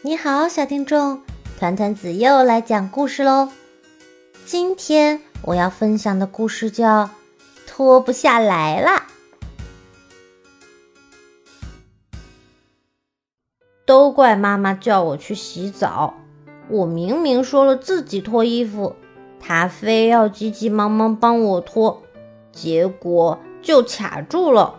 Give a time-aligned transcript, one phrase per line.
[0.00, 1.22] 你好，小听众，
[1.58, 3.48] 团团子又来讲故事喽。
[4.46, 7.06] 今天我要分享的故事叫
[7.66, 9.08] 《脱不下来啦》。
[13.84, 16.14] 都怪妈妈叫我去洗澡，
[16.68, 18.94] 我明明说了自己脱衣服，
[19.40, 22.00] 她非要急急忙忙帮我脱，
[22.52, 24.78] 结果就卡住了。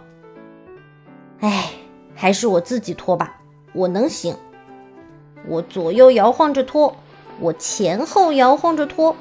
[1.41, 1.73] 哎，
[2.15, 3.41] 还是我自己脱吧，
[3.73, 4.33] 我能行。
[5.49, 6.95] 我左右摇晃着拖，
[7.39, 9.15] 我前后摇晃着拖，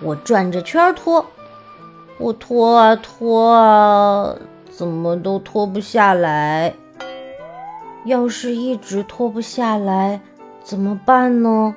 [0.00, 1.26] 我转着圈拖，
[2.18, 4.34] 我拖啊拖啊，
[4.70, 6.74] 怎么都脱不下来。
[8.06, 10.20] 要是一直脱不下来，
[10.64, 11.74] 怎么办呢？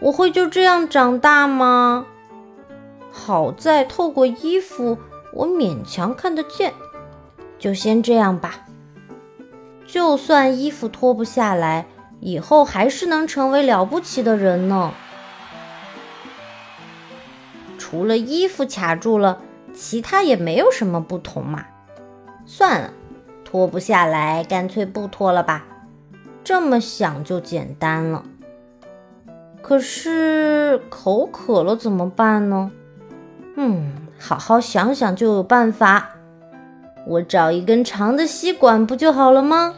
[0.00, 2.06] 我会就这样长大吗？
[3.10, 4.96] 好在透过衣服，
[5.32, 6.72] 我勉强看得见，
[7.58, 8.66] 就先这样吧。
[9.86, 11.86] 就算衣服脱不下来。
[12.20, 14.92] 以后还是能成为了不起的人呢。
[17.78, 19.38] 除了衣服卡住了，
[19.72, 21.66] 其他也没有什么不同嘛。
[22.44, 22.92] 算了，
[23.44, 25.64] 脱不下来，干脆不脱了吧。
[26.42, 28.24] 这么想就简单了。
[29.62, 32.70] 可是口渴了怎么办呢？
[33.56, 36.10] 嗯，好好想想就有办法。
[37.06, 39.74] 我找一根长的吸管不就好了吗？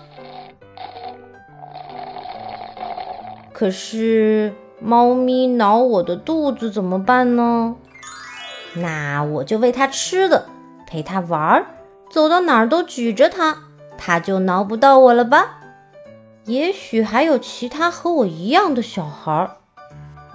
[3.59, 7.75] 可是猫咪挠我的肚子怎么办呢？
[8.75, 10.47] 那我就喂它吃的，
[10.87, 11.67] 陪它玩儿，
[12.09, 13.56] 走到哪儿都举着它，
[13.97, 15.59] 它就挠不到我了吧？
[16.45, 19.56] 也许还有其他和我一样的小孩儿，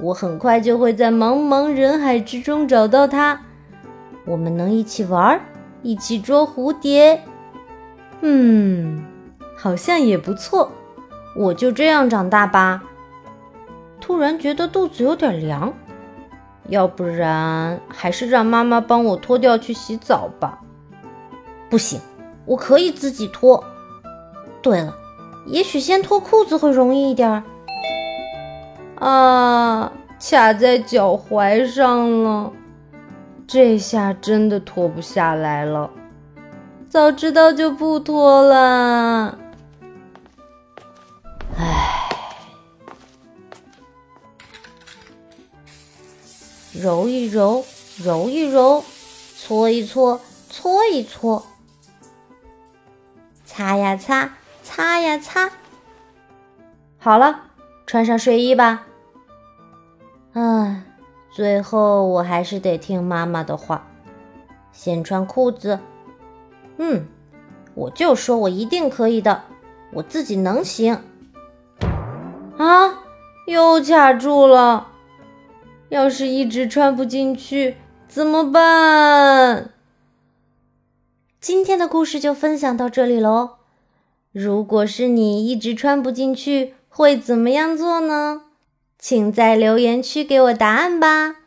[0.02, 3.40] 我很快就会在茫茫人海之中找到它，
[4.26, 5.40] 我们能一起玩儿，
[5.82, 7.24] 一起捉蝴蝶。
[8.20, 9.02] 嗯，
[9.56, 10.70] 好像也不错，
[11.38, 12.84] 我就这样长大吧。
[14.04, 15.74] 突然觉得肚子有点凉，
[16.68, 20.60] 要不然还是让妈妈帮我脱掉去洗澡吧。
[21.70, 22.02] 不行，
[22.46, 23.64] 我可以自己脱。
[24.62, 24.94] 对了，
[25.46, 27.42] 也许先脱裤子会容易一点。
[29.00, 29.90] 啊，
[30.20, 32.52] 卡在脚踝上了，
[33.48, 35.90] 这下真的脱不下来了。
[36.90, 39.38] 早知道就不脱了。
[46.74, 47.64] 揉一揉，
[48.04, 48.84] 揉一揉，
[49.38, 50.20] 搓一搓，
[50.50, 51.46] 搓一搓，
[53.46, 55.52] 擦呀擦，擦呀擦。
[56.98, 57.42] 好了，
[57.86, 58.88] 穿上睡衣吧。
[60.34, 60.84] 唉，
[61.32, 63.86] 最后我还是得听妈妈的话，
[64.72, 65.80] 先穿裤子。
[66.78, 67.06] 嗯，
[67.76, 69.44] 我就说我一定可以的，
[69.92, 71.04] 我自己能行。
[72.58, 73.04] 啊，
[73.46, 74.88] 又卡住了。
[75.94, 77.76] 要是一直穿不进去
[78.08, 79.70] 怎么办？
[81.40, 83.58] 今天的故事就分享到这里喽。
[84.32, 88.42] 如果是你一直穿不进去，会怎么样做呢？
[88.98, 91.43] 请在留言区给我答案吧。